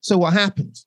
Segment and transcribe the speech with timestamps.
[0.00, 0.78] So what happened?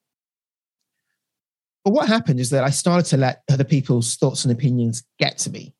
[1.83, 5.37] But what happened is that I started to let other people's thoughts and opinions get
[5.39, 5.73] to me.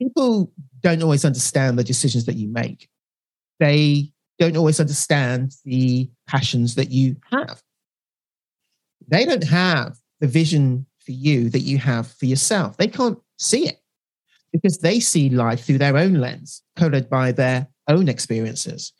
[0.00, 2.88] People don't always understand the decisions that you make.
[3.60, 7.60] They don't always understand the passions that you have.
[9.08, 12.76] They don't have the vision for you that you have for yourself.
[12.76, 13.80] They can't see it
[14.52, 18.92] because they see life through their own lens, colored by their own experiences,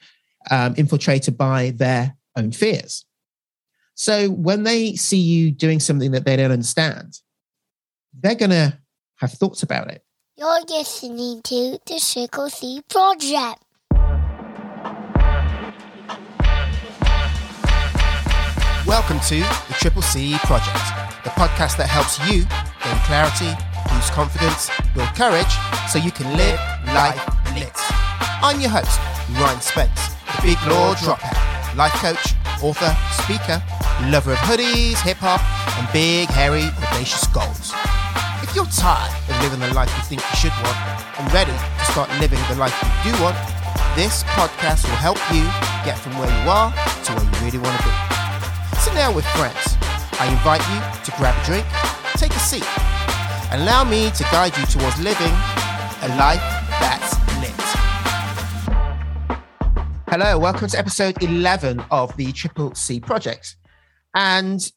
[0.50, 3.04] um, infiltrated by their own fears.
[4.00, 7.18] So when they see you doing something that they don't understand,
[8.14, 8.78] they're going to
[9.16, 10.04] have thoughts about it.
[10.36, 13.60] You're listening to the Triple C Project.
[18.86, 20.78] Welcome to the Triple C Project,
[21.24, 22.44] the podcast that helps you
[22.84, 23.50] gain clarity,
[23.92, 25.50] boost confidence, build courage,
[25.90, 26.60] so you can live
[26.94, 27.18] life
[27.56, 27.74] lit.
[28.46, 29.00] I'm your host,
[29.40, 33.60] Ryan Spence, the big law dropout, life coach, author, speaker,
[34.06, 35.42] lover of hoodies, hip hop,
[35.76, 37.74] and big, hairy, audacious goals.
[38.46, 40.78] If you're tired of living the life you think you should want
[41.18, 42.72] and ready to start living the life
[43.04, 43.36] you do want,
[43.98, 45.42] this podcast will help you
[45.84, 47.94] get from where you are to where you really want to be.
[48.78, 49.76] Sit down with friends.
[50.22, 51.66] I invite you to grab a drink,
[52.14, 52.66] take a seat,
[53.50, 55.34] and allow me to guide you towards living
[56.06, 56.42] a life
[56.78, 57.58] that's lit.
[60.08, 63.57] Hello, welcome to episode 11 of the Triple C Project.
[64.18, 64.68] And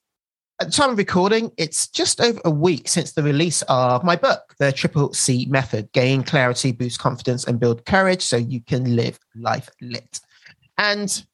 [0.62, 4.16] at the time of recording, it's just over a week since the release of my
[4.16, 8.96] book, The Triple C Method Gain Clarity, Boost Confidence, and Build Courage so you can
[8.96, 10.20] live life lit.
[10.78, 11.26] And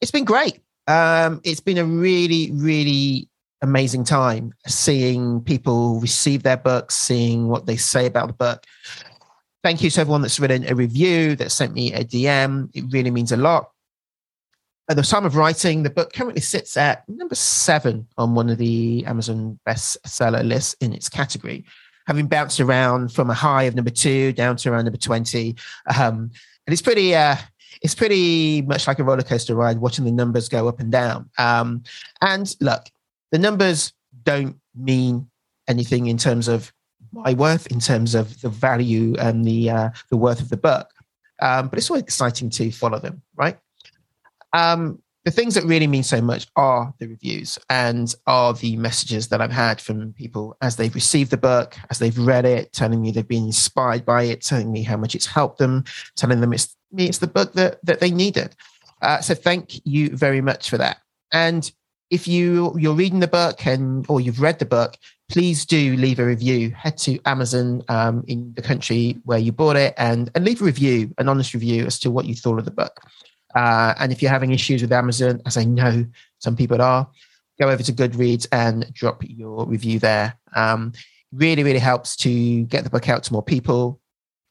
[0.00, 0.62] it's been great.
[0.86, 3.28] Um, it's been a really, really
[3.60, 8.64] amazing time seeing people receive their books, seeing what they say about the book.
[9.62, 12.70] Thank you to everyone that's written a review, that sent me a DM.
[12.72, 13.72] It really means a lot.
[14.88, 18.58] At the time of writing, the book currently sits at number seven on one of
[18.58, 21.64] the Amazon bestseller lists in its category,
[22.06, 25.56] having bounced around from a high of number two down to around number 20.
[25.98, 26.30] Um,
[26.66, 27.34] and it's pretty, uh,
[27.82, 31.30] it's pretty much like a roller coaster ride watching the numbers go up and down.
[31.36, 31.82] Um,
[32.20, 32.84] and look,
[33.32, 35.28] the numbers don't mean
[35.66, 36.72] anything in terms of
[37.10, 40.90] my worth, in terms of the value and the uh, the worth of the book.
[41.40, 43.58] Um, but it's always exciting to follow them, right?
[44.52, 49.26] Um, the things that really mean so much are the reviews and are the messages
[49.28, 53.02] that I've had from people as they've received the book, as they've read it, telling
[53.02, 55.82] me they've been inspired by it, telling me how much it's helped them,
[56.14, 58.54] telling them it's me, it's the book that that they needed.
[59.02, 60.98] Uh, so thank you very much for that.
[61.32, 61.70] And
[62.10, 64.96] if you you're reading the book and or you've read the book,
[65.28, 66.70] please do leave a review.
[66.70, 70.64] Head to Amazon um, in the country where you bought it and and leave a
[70.64, 73.00] review, an honest review as to what you thought of the book.
[73.56, 76.04] Uh, and if you're having issues with Amazon, as I know
[76.38, 77.08] some people are,
[77.58, 80.38] go over to Goodreads and drop your review there.
[80.54, 80.92] Um,
[81.32, 83.98] really, really helps to get the book out to more people.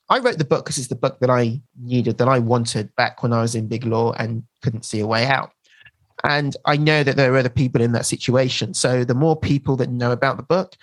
[0.09, 3.21] I wrote the book because it's the book that I needed, that I wanted back
[3.21, 5.51] when I was in big law and couldn't see a way out.
[6.23, 8.73] And I know that there are other people in that situation.
[8.73, 10.75] So the more people that know about the book,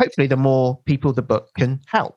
[0.00, 2.16] hopefully, the more people the book can help.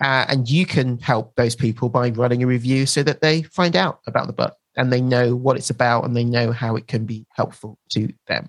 [0.00, 3.76] Uh, and you can help those people by writing a review so that they find
[3.76, 6.86] out about the book and they know what it's about and they know how it
[6.86, 8.48] can be helpful to them.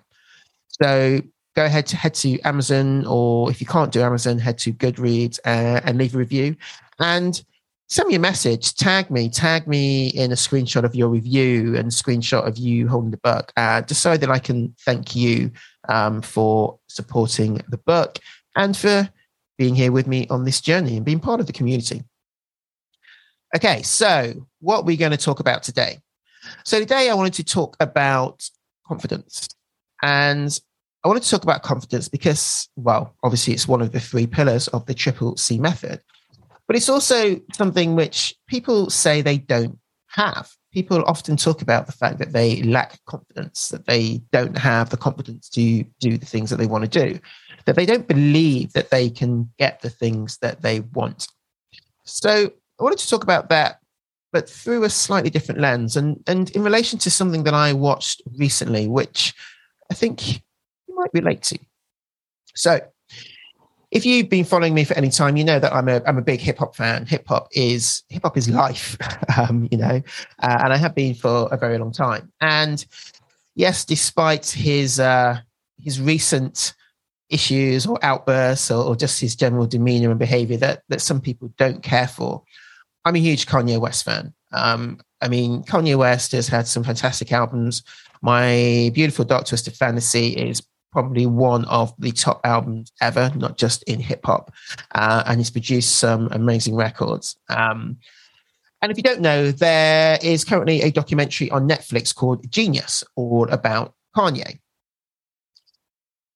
[0.81, 1.19] So
[1.55, 5.39] go ahead to head to Amazon, or if you can't do Amazon, head to Goodreads
[5.45, 6.55] uh, and leave a review.
[6.99, 7.41] And
[7.89, 11.91] send me a message, tag me, tag me in a screenshot of your review and
[11.91, 15.51] screenshot of you holding the book, uh, just so that I can thank you
[15.89, 18.17] um, for supporting the book
[18.55, 19.09] and for
[19.57, 22.03] being here with me on this journey and being part of the community.
[23.55, 25.99] Okay, so what we're going to talk about today.
[26.63, 28.49] So today I wanted to talk about
[28.87, 29.49] confidence.
[30.01, 30.59] And
[31.03, 34.67] I wanted to talk about confidence because, well, obviously it's one of the three pillars
[34.69, 36.01] of the triple C method.
[36.67, 39.77] But it's also something which people say they don't
[40.09, 40.49] have.
[40.71, 44.97] People often talk about the fact that they lack confidence, that they don't have the
[44.97, 47.19] confidence to do the things that they want to do,
[47.65, 51.27] that they don't believe that they can get the things that they want.
[52.05, 53.79] So I wanted to talk about that,
[54.33, 58.21] but through a slightly different lens and, and in relation to something that I watched
[58.37, 59.33] recently, which
[59.91, 60.37] I think
[60.87, 61.59] you might relate to.
[62.55, 62.81] So
[63.91, 66.21] if you've been following me for any time, you know that I'm a I'm a
[66.21, 67.05] big hip hop fan.
[67.05, 68.97] Hip hop is hip hop is life,
[69.37, 70.01] um, you know,
[70.41, 72.31] uh, and I have been for a very long time.
[72.41, 72.83] And
[73.53, 75.39] yes, despite his uh,
[75.79, 76.73] his recent
[77.29, 81.53] issues or outbursts or, or just his general demeanor and behavior that that some people
[81.57, 82.43] don't care for,
[83.05, 84.33] I'm a huge Kanye West fan.
[84.51, 87.83] Um, I mean, Kanye West has had some fantastic albums.
[88.21, 90.61] My Beautiful Dark Twisted Fantasy is
[90.91, 94.53] probably one of the top albums ever, not just in hip hop.
[94.93, 97.35] Uh, and he's produced some amazing records.
[97.49, 97.97] Um,
[98.81, 103.49] and if you don't know, there is currently a documentary on Netflix called Jeen-Yuhs, all
[103.49, 104.59] about Kanye.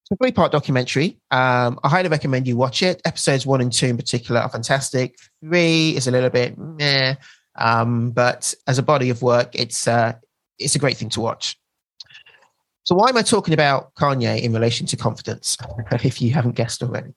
[0.09, 1.19] It's a three part documentary.
[1.31, 3.01] Um, I highly recommend you watch it.
[3.04, 5.18] Episodes one and two, in particular, are fantastic.
[5.44, 7.15] Three is a little bit meh,
[7.56, 10.13] um, but as a body of work, it's uh,
[10.59, 11.59] it's a great thing to watch.
[12.83, 15.57] So, why am I talking about Kanye in relation to confidence?
[15.92, 17.13] if you haven't guessed already,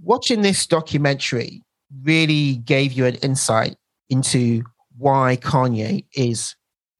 [0.00, 1.64] watching this documentary
[2.04, 3.74] really gave you an insight
[4.10, 4.62] into
[4.96, 6.54] why Kanye is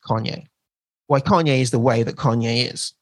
[0.05, 0.47] Kanye,
[1.07, 2.93] why Kanye is the way that Kanye is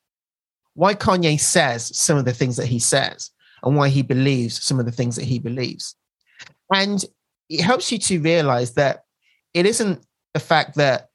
[0.78, 3.32] why Kanye says some of the things that he says
[3.64, 5.96] and why he believes some of the things that he believes.
[6.72, 7.04] And
[7.48, 9.02] it helps you to realize that
[9.54, 11.08] it isn't the fact that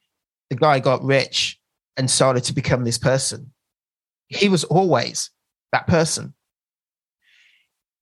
[0.50, 1.58] the guy got rich
[1.96, 3.54] and started to become this person.
[4.28, 5.30] He was always
[5.72, 6.34] that person.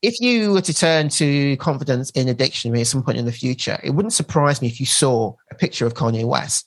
[0.02, 3.30] If you were to turn to confidence in a dictionary at some point in the
[3.30, 6.66] future, it wouldn't surprise me if you saw a picture of Kanye West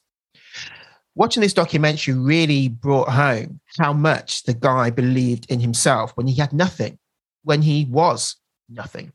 [1.16, 6.36] watching this documentary really brought home how much the guy believed in himself when he
[6.36, 7.00] had nothing,
[7.44, 8.36] when he was
[8.70, 9.12] nothing.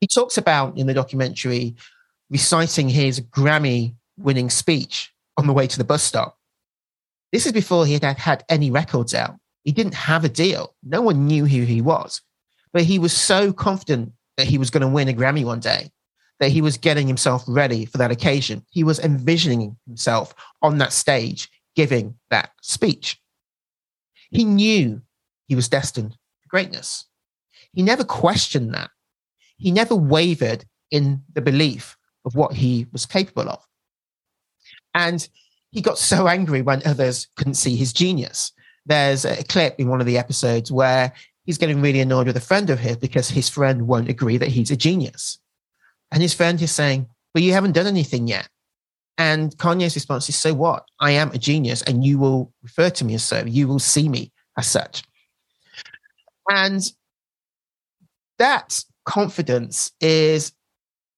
[0.00, 1.76] He talks about in the documentary
[2.28, 6.38] reciting his Grammy winning speech on the way to the bus stop.
[7.32, 9.36] This is before he had had any records out.
[9.64, 10.74] He didn't have a deal.
[10.82, 12.20] No one knew who he was,
[12.72, 15.90] but he was so confident that he was going to win a Grammy one day
[16.40, 18.64] that he was getting himself ready for that occasion.
[18.70, 23.20] He was envisioning himself on that stage giving that speech.
[24.30, 25.02] He knew
[25.46, 26.12] he was destined
[26.42, 27.04] for greatness.
[27.72, 28.90] He never questioned that.
[29.58, 33.62] He never wavered in the belief of what he was capable of.
[34.94, 35.28] And
[35.70, 38.52] he got so angry when others couldn't see his genius.
[38.86, 41.12] There's a clip in one of the episodes where
[41.44, 44.48] he's getting really annoyed with a friend of his because his friend won't agree that
[44.48, 45.38] he's a genius.
[46.16, 48.48] And his friend is saying, But you haven't done anything yet.
[49.18, 50.88] And Kanye's response is, So what?
[50.98, 53.44] I am a genius, and you will refer to me as so.
[53.44, 55.02] You will see me as such.
[56.48, 56.80] And
[58.38, 60.52] that confidence is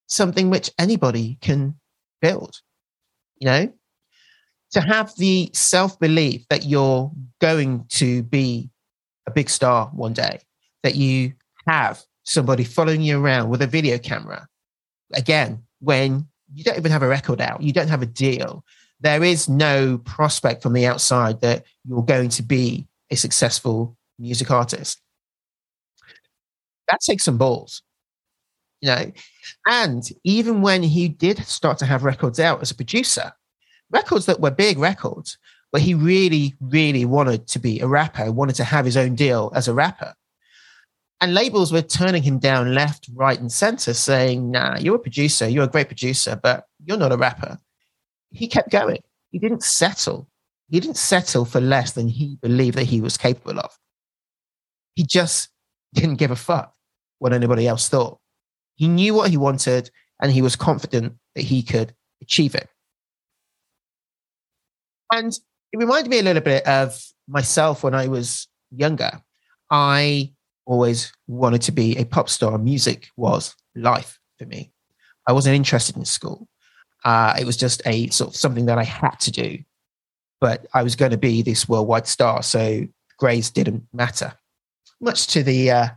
[0.08, 1.76] something which anybody can
[2.20, 2.60] build.
[3.36, 3.72] You know,
[4.72, 8.68] to have the self belief that you're going to be
[9.28, 10.40] a big star one day,
[10.82, 11.34] that you
[11.68, 14.48] have somebody following you around with a video camera,
[15.14, 18.64] again, when you don't even have a record out, you don't have a deal,
[19.00, 24.50] there is no prospect from the outside that you're going to be a successful music
[24.50, 25.00] artist.
[26.88, 27.82] That takes some balls,
[28.80, 29.12] you know.
[29.66, 33.32] And even when he did start to have records out as a producer,
[33.90, 35.38] records that were big records,
[35.70, 39.52] but he really, really wanted to be a rapper, wanted to have his own deal
[39.54, 40.14] as a rapper.
[41.20, 45.48] And labels were turning him down left, right, and center, saying, Nah, you're a producer,
[45.48, 47.58] you're a great producer, but you're not a rapper.
[48.30, 49.02] He kept going.
[49.30, 50.28] He didn't settle.
[50.70, 53.76] He didn't settle for less than he believed that he was capable of.
[54.94, 55.48] He just
[55.94, 56.74] didn't give a fuck
[57.18, 58.18] what anybody else thought.
[58.76, 59.90] He knew what he wanted
[60.20, 62.68] and he was confident that he could achieve it.
[65.12, 65.32] And
[65.72, 69.22] it reminded me a little bit of myself when I was younger.
[69.70, 70.32] I
[70.68, 72.58] always wanted to be a pop star.
[72.58, 74.70] Music was life for me.
[75.26, 76.46] I wasn't interested in school.
[77.04, 79.58] Uh, it was just a sort of something that I had to do.
[80.40, 84.34] But I was going to be this worldwide star, so grades didn't matter.
[85.00, 85.88] Much to the uh,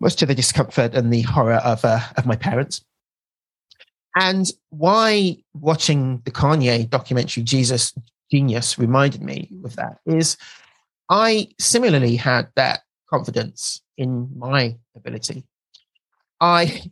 [0.00, 2.84] much to the discomfort and the horror of uh, of my parents.
[4.14, 7.94] And why watching the Kanye documentary Jesus
[8.30, 10.36] Genius reminded me of that is
[11.08, 15.44] I similarly had that confidence in my ability.
[16.40, 16.82] I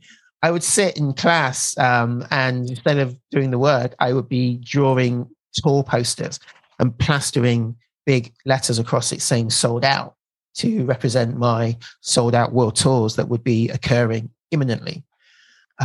[0.43, 4.57] I would sit in class um, and instead of doing the work, I would be
[4.57, 6.41] drawing tour posters
[6.79, 10.15] and plastering big letters across it saying sold out
[10.55, 15.05] to represent my sold out world tours that would be occurring imminently.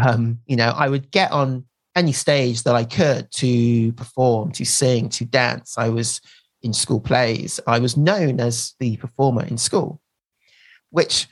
[0.01, 1.65] Um, you know, I would get on
[1.95, 5.77] any stage that I could to perform, to sing, to dance.
[5.77, 6.21] I was
[6.61, 7.59] in school plays.
[7.67, 10.01] I was known as the performer in school
[10.89, 11.27] which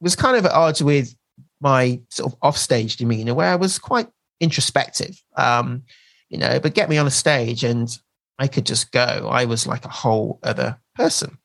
[0.00, 1.14] was kind of at odds with
[1.60, 4.08] my sort of offstage demeanor, where I was quite
[4.40, 5.82] introspective, um,
[6.28, 7.88] you know, but get me on a stage and
[8.38, 9.28] I could just go.
[9.30, 11.38] I was like a whole other person.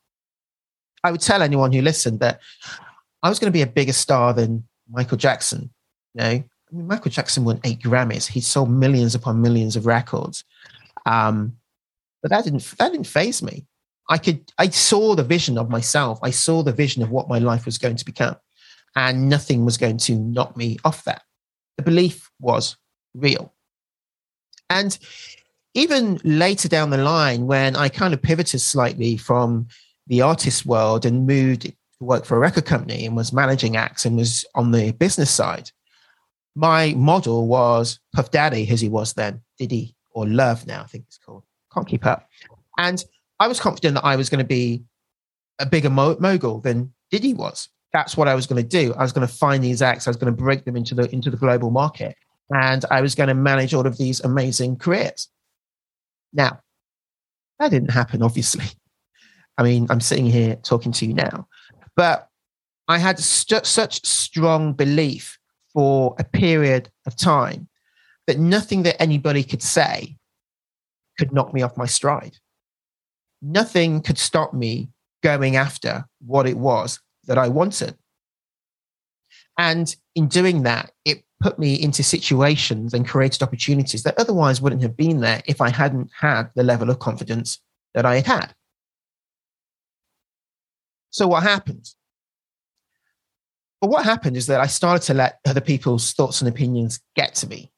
[1.02, 2.40] I would tell anyone who listened that
[3.22, 5.70] I was going to be a bigger star than Michael Jackson,
[6.14, 8.26] you know, I mean, Michael Jackson won eight Grammys.
[8.26, 10.44] He sold millions upon millions of records.
[11.06, 11.56] Um,
[12.22, 13.64] but that didn't that didn't phase me.
[14.08, 16.18] I could I saw the vision of myself.
[16.22, 18.36] I saw the vision of what my life was going to become,
[18.96, 21.22] and nothing was going to knock me off that.
[21.76, 22.76] The belief was
[23.14, 23.54] real.
[24.68, 24.98] And
[25.74, 29.68] even later down the line, when I kind of pivoted slightly from
[30.06, 34.04] the artist world and moved to work for a record company and was managing acts
[34.04, 35.70] and was on the business side,
[36.56, 41.04] my model was Puff Daddy, as he was then, Diddy, or Love now, I think
[41.06, 41.44] it's called.
[41.72, 42.28] Can't keep up.
[42.78, 43.02] And
[43.40, 44.84] I was confident that I was going to be
[45.58, 47.68] a bigger mo- mogul than Diddy was.
[47.92, 48.94] That's what I was going to do.
[48.94, 50.06] I was going to find these acts.
[50.06, 52.14] I was going to break them into the into the global market,
[52.50, 55.28] and I was going to manage all of these amazing careers.
[56.32, 56.60] Now,
[57.58, 58.66] that didn't happen, obviously.
[59.58, 61.48] I mean, I'm sitting here talking to you now,
[61.96, 62.28] but
[62.86, 65.38] I had st- such strong belief
[65.72, 67.68] for a period of time
[68.26, 70.16] that nothing that anybody could say
[71.18, 72.36] could knock me off my stride.
[73.42, 74.88] Nothing could stop me
[75.22, 77.96] going after what it was that I wanted.
[79.58, 84.82] And in doing that, it put me into situations and created opportunities that otherwise wouldn't
[84.82, 87.60] have been there if I hadn't had the level of confidence
[87.94, 88.54] that I had had.
[91.10, 91.90] So, what happened?
[93.80, 97.34] But what happened is that I started to let other people's thoughts and opinions get
[97.36, 97.72] to me.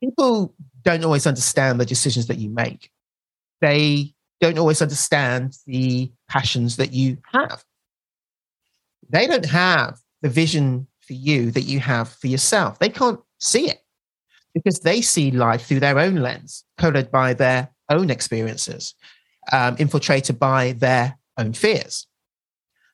[0.00, 2.90] People don't always understand the decisions that you make.
[3.60, 7.64] They don't always understand the passions that you have.
[9.08, 12.80] They don't have the vision for you that you have for yourself.
[12.80, 13.80] They can't see it
[14.52, 18.94] because they see life through their own lens, colored by their own experiences,
[19.52, 22.08] um, infiltrated by their own fears.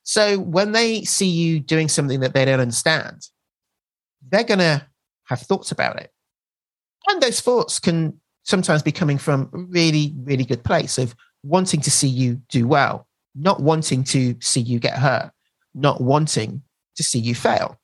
[0.03, 3.27] So when they see you doing something that they don't understand,
[4.29, 4.85] they're going to
[5.25, 6.11] have thoughts about it.
[7.07, 11.81] And those thoughts can sometimes be coming from a really, really good place of wanting
[11.81, 15.31] to see you do well, not wanting to see you get hurt,
[15.73, 16.61] not wanting
[16.95, 17.79] to see you fail.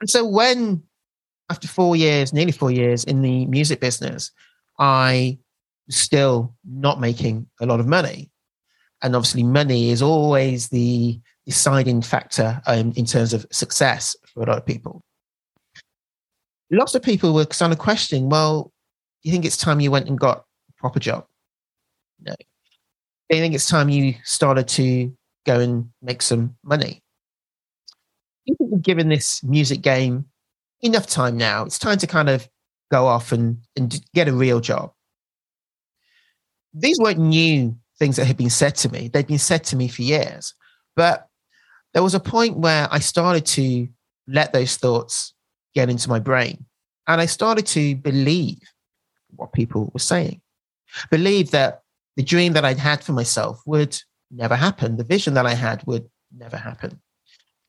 [0.00, 0.82] And so when,
[1.50, 4.30] after four years, nearly four years in the music business,
[4.78, 5.38] I
[5.86, 8.30] was still not making a lot of money.
[9.02, 14.46] And obviously, money is always the deciding factor um, in terms of success for a
[14.46, 15.02] lot of people.
[16.70, 18.72] Lots of people were kind of questioning, well,
[19.22, 21.26] do you think it's time you went and got a proper job?
[22.26, 22.34] You
[23.30, 25.12] think it's time you started to
[25.46, 27.02] go and make some money?
[28.48, 30.24] you think you've given this music game
[30.80, 31.64] enough time now?
[31.64, 32.48] It's time to kind of
[32.90, 34.92] go off and, and get a real job.
[36.72, 39.08] These weren't new things that had been said to me.
[39.08, 40.54] They'd been said to me for years.
[40.96, 41.28] But
[41.92, 43.88] there was a point where I started to
[44.26, 45.34] let those thoughts
[45.74, 46.64] get into my brain.
[47.06, 48.60] And I started to believe
[49.36, 50.40] what people were saying,
[51.10, 51.82] believe that
[52.18, 53.96] the dream that I'd had for myself would
[54.28, 54.96] never happen.
[54.96, 57.00] The vision that I had would never happen.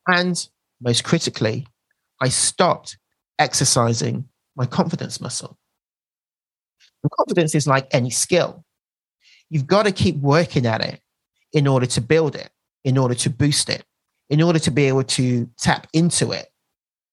[0.08, 0.44] And
[0.80, 1.68] most critically,
[2.20, 2.98] I stopped
[3.38, 5.56] exercising my confidence muscle.
[7.04, 8.64] And confidence is like any skill.
[9.50, 11.00] You've got to keep working at it
[11.52, 12.50] in order to build it,
[12.82, 13.84] in order to boost it,
[14.30, 16.48] in order to be able to tap into it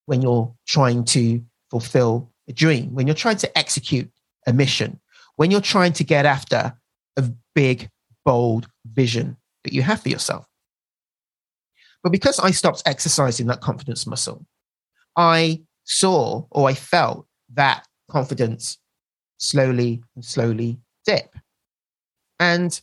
[0.08, 4.10] when you're trying to fulfill a dream, when you're trying to execute
[4.48, 5.00] a mission,
[5.36, 6.74] when you're trying to get after
[7.58, 7.90] big,
[8.24, 10.46] bold vision that you have for yourself.
[12.04, 14.46] But because I stopped exercising that confidence muscle,
[15.16, 18.78] I saw or I felt that confidence
[19.40, 21.36] slowly and slowly dip.
[22.40, 22.80] And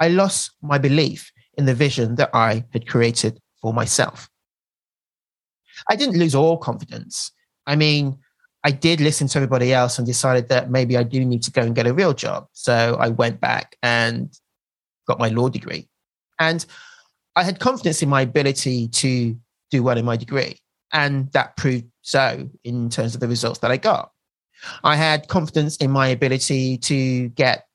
[0.00, 4.30] I lost my belief in the vision that I had created for myself.
[5.90, 7.30] I didn't lose all confidence.
[7.66, 8.16] I mean,
[8.64, 11.62] I did listen to everybody else and decided that maybe I do need to go
[11.62, 12.48] and get a real job.
[12.52, 14.32] So I went back and
[15.06, 15.88] got my law degree.
[16.38, 16.64] And
[17.36, 19.36] I had confidence in my ability to
[19.70, 20.58] do well in my degree.
[20.92, 24.12] And that proved so in terms of the results that I got.
[24.82, 27.66] I had confidence in my ability to get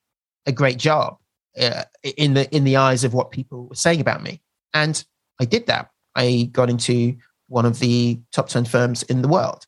[0.46, 1.18] a great job
[1.60, 4.42] uh, in the in the eyes of what people were saying about me,
[4.74, 5.04] and
[5.40, 5.92] I did that.
[6.16, 7.18] I got into
[7.48, 9.66] one of the top ten firms in the world,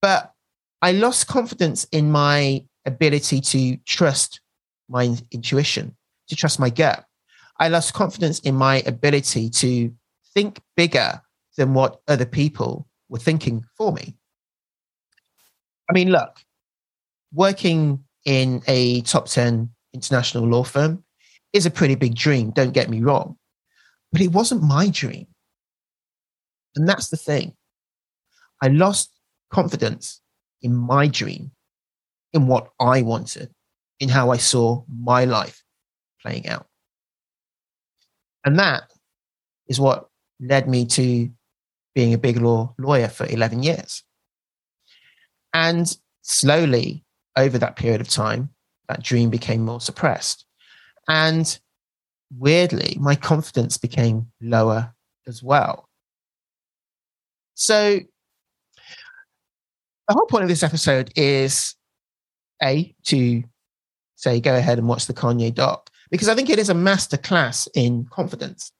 [0.00, 0.32] but
[0.82, 4.40] I lost confidence in my ability to trust
[4.88, 5.96] my intuition,
[6.28, 7.04] to trust my gut,
[7.60, 9.92] I lost confidence in my ability to
[10.34, 11.20] think bigger
[11.56, 14.14] than what other people were thinking for me.
[15.90, 16.38] I mean, look,
[17.32, 21.02] working in a top 10 international law firm
[21.52, 23.36] is a pretty big dream, don't get me wrong,
[24.12, 25.26] but it wasn't my dream.
[26.76, 27.54] And that's the thing.
[28.62, 29.17] I lost
[29.50, 30.20] confidence
[30.62, 31.52] in my dream,
[32.32, 33.50] in what I wanted,
[34.00, 35.62] in how I saw my life
[36.22, 36.66] playing out.
[38.44, 38.90] And that
[39.66, 40.08] is what
[40.40, 41.30] led me to
[41.94, 44.02] being a big law lawyer for 11 years.
[45.52, 47.04] And slowly,
[47.36, 48.50] over that period of time,
[48.88, 50.44] that dream became more suppressed.
[51.08, 51.58] And
[52.36, 54.94] weirdly, my confidence became lower
[55.26, 55.88] as well.
[57.54, 58.00] So,
[60.08, 61.74] the whole point of this episode is
[62.62, 63.44] A, to
[64.16, 67.68] say, go ahead and watch the Kanye doc, because I think it is a masterclass
[67.74, 68.72] in confidence.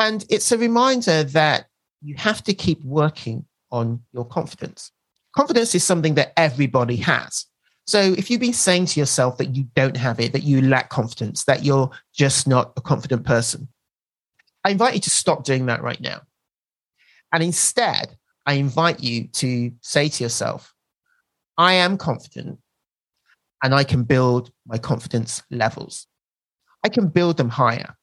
[0.00, 1.66] And it's a reminder that
[2.02, 4.92] you have to keep working on your confidence.
[5.36, 7.46] Confidence is something that everybody has.
[7.86, 10.90] So if you've been saying to yourself that you don't have it, that you lack
[10.90, 13.68] confidence, that you're just not a confident person,
[14.64, 16.20] I invite you to stop doing that right now.
[17.32, 18.16] And instead,
[18.46, 20.74] I invite you to say to yourself,
[21.58, 22.58] I am confident
[23.62, 26.06] and I can build my confidence levels.
[26.84, 27.96] I can build them higher.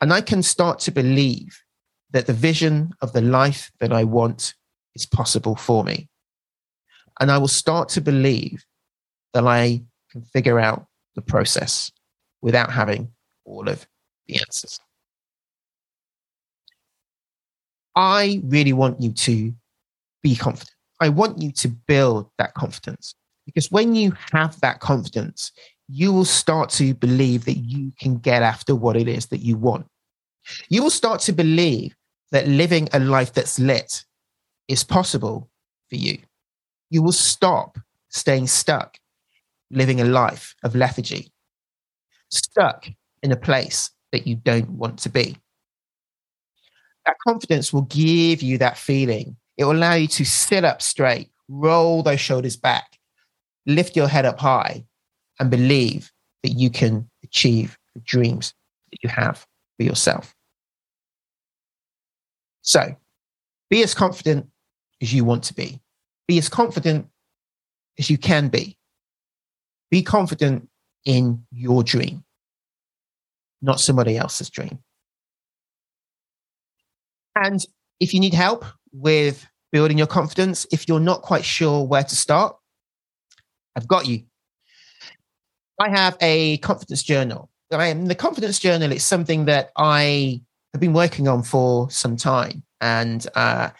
[0.00, 1.62] And I can start to believe
[2.10, 4.54] that the vision of the life that I want
[4.94, 6.08] is possible for me.
[7.20, 8.64] And I will start to believe
[9.34, 11.92] that I can figure out the process
[12.42, 13.12] without having
[13.44, 13.86] all of
[14.26, 14.80] the answers.
[17.96, 19.52] I really want you to
[20.22, 20.74] be confident.
[21.00, 23.14] I want you to build that confidence
[23.46, 25.52] because when you have that confidence,
[25.88, 29.56] you will start to believe that you can get after what it is that you
[29.56, 29.86] want.
[30.68, 31.96] You will start to believe
[32.32, 34.04] that living a life that's lit
[34.68, 35.50] is possible
[35.88, 36.18] for you.
[36.90, 37.78] You will stop
[38.08, 38.98] staying stuck
[39.70, 41.32] living a life of lethargy,
[42.30, 42.88] stuck
[43.22, 45.36] in a place that you don't want to be.
[47.10, 49.36] That confidence will give you that feeling.
[49.56, 53.00] It will allow you to sit up straight, roll those shoulders back,
[53.66, 54.84] lift your head up high,
[55.40, 56.12] and believe
[56.44, 58.54] that you can achieve the dreams
[58.92, 59.44] that you have
[59.76, 60.36] for yourself.
[62.62, 62.94] So
[63.70, 64.48] be as confident
[65.02, 65.80] as you want to be.
[66.28, 67.08] Be as confident
[67.98, 68.78] as you can be.
[69.90, 70.68] Be confident
[71.04, 72.22] in your dream,
[73.60, 74.78] not somebody else's dream.
[77.36, 77.64] And
[78.00, 82.16] if you need help with building your confidence, if you're not quite sure where to
[82.16, 82.56] start,
[83.76, 84.24] I've got you.
[85.80, 87.48] I have a confidence journal.
[87.70, 92.62] the confidence journal is something that I have been working on for some time.
[92.80, 93.70] And uh,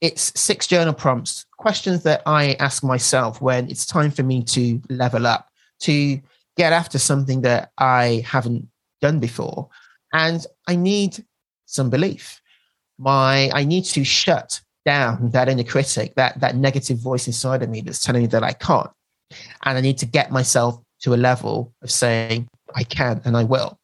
[0.00, 4.80] it's six journal prompts, questions that I ask myself when it's time for me to
[4.88, 5.48] level up,
[5.80, 6.20] to
[6.56, 8.68] get after something that I haven't
[9.00, 9.68] done before.
[10.12, 11.24] And I need
[11.66, 12.40] some belief.
[12.98, 17.70] My I need to shut down that inner critic, that that negative voice inside of
[17.70, 18.90] me that's telling me that I can't.
[19.64, 23.44] And I need to get myself to a level of saying I can and I
[23.44, 23.78] will.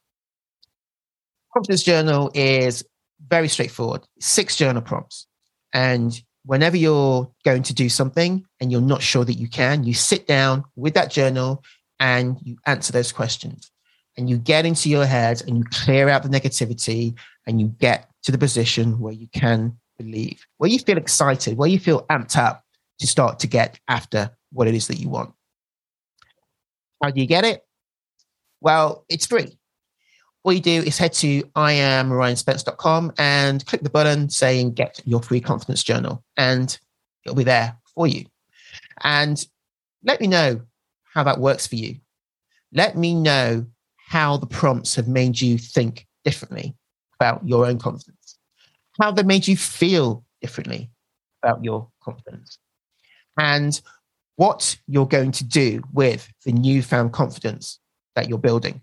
[1.52, 2.84] Confidence journal is
[3.28, 4.02] very straightforward.
[4.20, 5.26] Six journal prompts.
[5.72, 9.94] And whenever you're going to do something and you're not sure that you can, you
[9.94, 11.62] sit down with that journal
[11.98, 13.70] and you answer those questions.
[14.16, 17.14] And you get into your head and you clear out the negativity
[17.46, 21.68] and you get to the position where you can believe, where you feel excited, where
[21.68, 22.64] you feel amped up
[22.98, 25.32] to start to get after what it is that you want.
[27.02, 27.64] How do you get it?
[28.60, 29.56] Well, it's free.
[30.42, 35.40] All you do is head to iamryanspence.com and click the button saying get your free
[35.40, 36.78] confidence journal, and
[37.24, 38.26] it'll be there for you.
[39.02, 39.42] And
[40.04, 40.62] let me know
[41.04, 41.96] how that works for you.
[42.72, 46.74] Let me know how the prompts have made you think differently
[47.20, 48.38] about your own confidence,
[48.98, 50.90] how they made you feel differently
[51.42, 52.58] about your confidence,
[53.38, 53.80] and
[54.36, 57.78] what you're going to do with the newfound confidence
[58.16, 58.80] that you're building.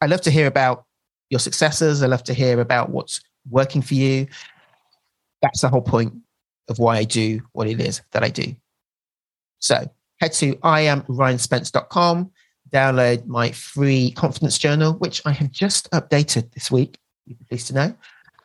[0.00, 0.84] I love to hear about
[1.30, 2.02] your successes.
[2.02, 4.28] I love to hear about what's working for you.
[5.42, 6.14] That's the whole point
[6.68, 8.54] of why I do what it is that I do.
[9.58, 12.30] So head to iamryanspence.com,
[12.70, 16.98] download my free confidence journal, which I have just updated this week.
[17.26, 17.94] You'd be pleased to know.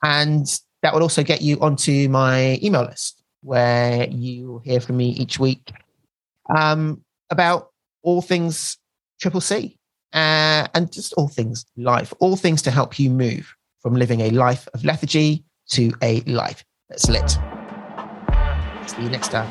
[0.04, 0.48] And
[0.82, 5.10] that will also get you onto my email list where you will hear from me
[5.10, 5.72] each week
[6.56, 7.72] um, about
[8.04, 8.78] all things
[9.20, 9.78] Triple C
[10.14, 14.30] uh, and just all things life, all things to help you move from living a
[14.32, 17.38] life of lethargy to a life that's lit.
[18.88, 19.50] See you next time.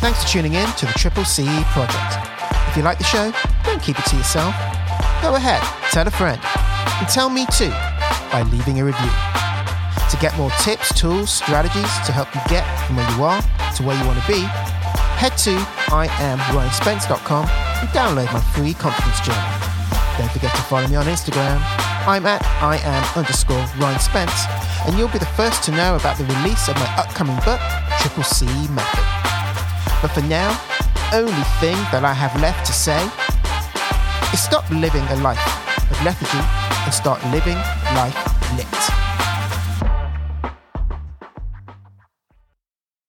[0.00, 2.16] Thanks for tuning in to the Triple C Project.
[2.68, 3.32] If you like the show,
[3.64, 4.54] don't keep it to yourself.
[5.22, 6.40] Go ahead, tell a friend,
[7.00, 7.70] and tell me too
[8.30, 9.10] by leaving a review.
[10.10, 13.42] To get more tips, tools, strategies to help you get from where you are
[13.76, 14.40] to where you want to be,
[15.16, 15.56] head to
[15.88, 19.42] iamryanspence.com and download my free confidence journal.
[20.18, 21.56] Don't forget to follow me on Instagram.
[22.04, 24.44] I'm at iam underscore Ryan Spence,
[24.86, 27.60] and you'll be the first to know about the release of my upcoming book,
[28.00, 29.06] Triple C Method.
[30.02, 30.50] But for now,
[31.12, 33.00] only thing that I have left to say
[34.32, 35.61] is stop living a life
[36.04, 36.38] lethargy
[36.84, 37.56] and start living
[37.94, 38.16] life
[38.56, 39.01] lit.